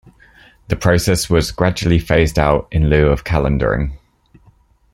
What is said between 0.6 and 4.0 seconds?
The process was gradually phased out, in lieu of Calendering.